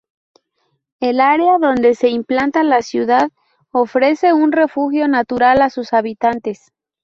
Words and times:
El 0.99 1.19
área 1.21 1.59
donde 1.59 1.93
se 1.93 2.09
implanta 2.09 2.63
la 2.63 2.81
ciudad 2.81 3.29
ofrece 3.69 4.33
un 4.33 4.51
refugio 4.51 5.07
natural 5.07 5.61
a 5.61 5.69
sus 5.69 5.93
habitantes. 5.93 6.71